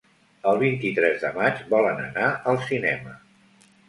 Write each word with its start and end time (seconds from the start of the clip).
El 0.51 0.55
vint-i-tres 0.61 1.19
de 1.25 1.29
maig 1.35 1.61
volen 1.73 2.01
anar 2.05 2.31
al 2.53 2.57
cinema. 2.71 3.15